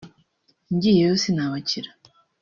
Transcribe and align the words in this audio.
ngiyeyo 0.73 1.15
sinabakira 1.23 1.89